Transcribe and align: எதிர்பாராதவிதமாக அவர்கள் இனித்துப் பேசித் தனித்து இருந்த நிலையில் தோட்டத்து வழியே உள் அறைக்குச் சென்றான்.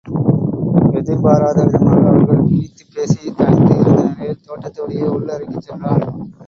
எதிர்பாராதவிதமாக 0.91 2.07
அவர்கள் 2.07 2.47
இனித்துப் 2.47 2.91
பேசித் 2.93 3.37
தனித்து 3.37 3.79
இருந்த 3.79 4.03
நிலையில் 4.03 4.43
தோட்டத்து 4.45 4.81
வழியே 4.81 5.07
உள் 5.07 5.27
அறைக்குச் 5.27 5.61
சென்றான். 5.61 6.05